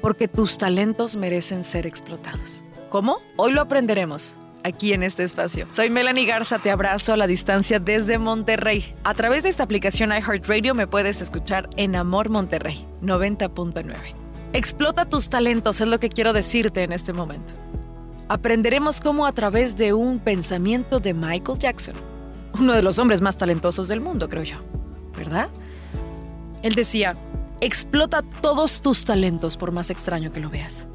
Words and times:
porque 0.00 0.28
tus 0.28 0.58
talentos 0.58 1.16
merecen 1.16 1.64
ser 1.64 1.86
explotados. 1.86 2.62
¿Cómo? 2.88 3.18
Hoy 3.36 3.52
lo 3.52 3.60
aprenderemos 3.60 4.36
aquí 4.64 4.92
en 4.92 5.02
este 5.02 5.24
espacio. 5.24 5.66
Soy 5.72 5.90
Melanie 5.90 6.26
Garza, 6.26 6.58
te 6.58 6.70
abrazo 6.70 7.12
a 7.12 7.16
la 7.16 7.26
distancia 7.26 7.80
desde 7.80 8.18
Monterrey. 8.18 8.94
A 9.04 9.14
través 9.14 9.42
de 9.42 9.48
esta 9.48 9.62
aplicación 9.62 10.10
iHeartRadio 10.10 10.74
me 10.74 10.86
puedes 10.86 11.20
escuchar 11.20 11.68
en 11.76 11.96
Amor 11.96 12.28
Monterrey 12.28 12.86
90.9. 13.02 13.94
Explota 14.52 15.04
tus 15.04 15.28
talentos, 15.28 15.80
es 15.80 15.88
lo 15.88 16.00
que 16.00 16.08
quiero 16.08 16.32
decirte 16.32 16.82
en 16.82 16.92
este 16.92 17.12
momento. 17.12 17.52
Aprenderemos 18.28 19.00
cómo 19.00 19.26
a 19.26 19.32
través 19.32 19.76
de 19.76 19.92
un 19.92 20.18
pensamiento 20.18 21.00
de 21.00 21.14
Michael 21.14 21.58
Jackson, 21.58 21.94
uno 22.58 22.72
de 22.72 22.82
los 22.82 22.98
hombres 22.98 23.20
más 23.20 23.36
talentosos 23.36 23.88
del 23.88 24.00
mundo, 24.00 24.28
creo 24.28 24.42
yo, 24.42 24.56
¿verdad? 25.16 25.48
Él 26.62 26.74
decía, 26.74 27.16
Explota 27.60 28.22
todos 28.40 28.82
tus 28.82 29.04
talentos 29.04 29.56
por 29.56 29.72
más 29.72 29.90
extraño 29.90 30.32
que 30.32 30.38
lo 30.38 30.48
veas. 30.48 30.86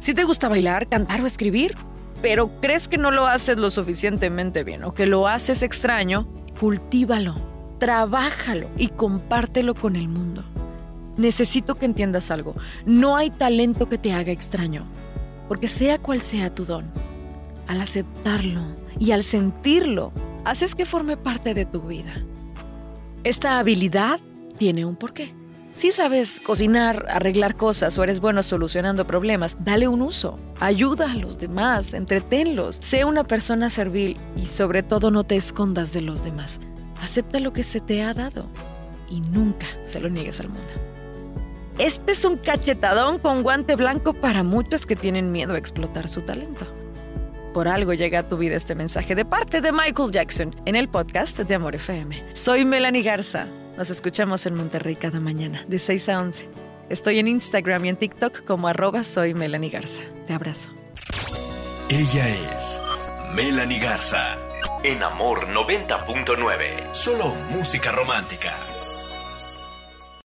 Si 0.00 0.12
te 0.12 0.24
gusta 0.24 0.48
bailar, 0.48 0.86
cantar 0.86 1.22
o 1.22 1.26
escribir, 1.26 1.74
pero 2.20 2.60
crees 2.60 2.88
que 2.88 2.98
no 2.98 3.10
lo 3.10 3.26
haces 3.26 3.56
lo 3.56 3.70
suficientemente 3.70 4.62
bien 4.62 4.84
o 4.84 4.92
que 4.92 5.06
lo 5.06 5.26
haces 5.26 5.62
extraño, 5.62 6.28
cultívalo, 6.58 7.36
trabájalo 7.78 8.68
y 8.76 8.88
compártelo 8.88 9.74
con 9.74 9.96
el 9.96 10.08
mundo. 10.08 10.44
Necesito 11.16 11.76
que 11.76 11.86
entiendas 11.86 12.30
algo. 12.30 12.54
No 12.84 13.16
hay 13.16 13.30
talento 13.30 13.88
que 13.88 13.96
te 13.96 14.12
haga 14.12 14.30
extraño, 14.30 14.84
porque 15.48 15.68
sea 15.68 15.98
cual 15.98 16.20
sea 16.20 16.54
tu 16.54 16.66
don, 16.66 16.84
al 17.66 17.80
aceptarlo 17.80 18.62
y 18.98 19.12
al 19.12 19.24
sentirlo, 19.24 20.12
haces 20.44 20.74
que 20.74 20.84
forme 20.84 21.16
parte 21.16 21.54
de 21.54 21.64
tu 21.64 21.80
vida. 21.80 22.22
Esta 23.24 23.58
habilidad 23.58 24.20
tiene 24.58 24.84
un 24.84 24.96
porqué. 24.96 25.39
Si 25.72 25.92
sabes 25.92 26.40
cocinar, 26.40 27.06
arreglar 27.08 27.56
cosas 27.56 27.96
o 27.96 28.02
eres 28.02 28.18
bueno 28.18 28.42
solucionando 28.42 29.06
problemas, 29.06 29.56
dale 29.60 29.86
un 29.86 30.02
uso. 30.02 30.38
Ayuda 30.58 31.12
a 31.12 31.14
los 31.14 31.38
demás, 31.38 31.94
entretenlos. 31.94 32.78
Sé 32.82 33.04
una 33.04 33.22
persona 33.22 33.70
servil 33.70 34.16
y 34.36 34.46
sobre 34.46 34.82
todo 34.82 35.12
no 35.12 35.22
te 35.22 35.36
escondas 35.36 35.92
de 35.92 36.02
los 36.02 36.24
demás. 36.24 36.60
Acepta 37.00 37.38
lo 37.38 37.52
que 37.52 37.62
se 37.62 37.80
te 37.80 38.02
ha 38.02 38.14
dado 38.14 38.46
y 39.08 39.20
nunca 39.20 39.66
se 39.84 40.00
lo 40.00 40.08
niegues 40.08 40.40
al 40.40 40.48
mundo. 40.48 40.68
Este 41.78 42.12
es 42.12 42.24
un 42.24 42.36
cachetadón 42.36 43.20
con 43.20 43.42
guante 43.42 43.76
blanco 43.76 44.12
para 44.12 44.42
muchos 44.42 44.86
que 44.86 44.96
tienen 44.96 45.30
miedo 45.30 45.54
a 45.54 45.58
explotar 45.58 46.08
su 46.08 46.22
talento. 46.22 46.66
Por 47.54 47.68
algo 47.68 47.94
llega 47.94 48.18
a 48.18 48.28
tu 48.28 48.36
vida 48.36 48.56
este 48.56 48.74
mensaje 48.74 49.14
de 49.14 49.24
parte 49.24 49.60
de 49.60 49.72
Michael 49.72 50.10
Jackson 50.10 50.54
en 50.66 50.74
el 50.74 50.88
podcast 50.88 51.38
de 51.38 51.54
Amor 51.54 51.76
FM. 51.76 52.22
Soy 52.34 52.64
Melanie 52.64 53.02
Garza. 53.02 53.46
Nos 53.80 53.88
escuchamos 53.88 54.44
en 54.44 54.56
Monterrey 54.56 54.94
cada 54.94 55.20
mañana, 55.20 55.64
de 55.66 55.78
6 55.78 56.10
a 56.10 56.20
11. 56.20 56.50
Estoy 56.90 57.18
en 57.18 57.28
Instagram 57.28 57.86
y 57.86 57.88
en 57.88 57.96
TikTok 57.96 58.44
como 58.44 58.68
arroba 58.68 59.04
soy 59.04 59.32
Melanie 59.32 59.70
Garza. 59.70 60.02
Te 60.26 60.34
abrazo. 60.34 60.68
Ella 61.88 62.28
es 62.54 62.78
Melanie 63.34 63.78
Garza. 63.78 64.36
En 64.84 65.02
Amor 65.02 65.46
90.9. 65.48 66.92
Solo 66.92 67.34
música 67.52 67.90
romántica. 67.90 68.52